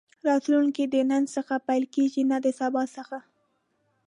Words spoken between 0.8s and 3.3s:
د نن څخه پيل کېږي نه د سبا څخه.